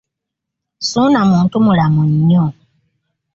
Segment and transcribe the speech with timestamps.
[0.81, 2.45] Ssuuna muntu mulamu nnyo.